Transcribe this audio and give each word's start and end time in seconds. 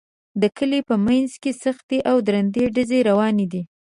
د 0.41 0.43
کلي 0.57 0.79
په 0.89 0.95
منځ 1.05 1.31
کې 1.41 1.51
سختې 1.63 1.97
او 2.09 2.17
درندې 2.27 2.63
ډزې 2.75 2.99
روانې 3.09 3.45
دي 3.51 3.61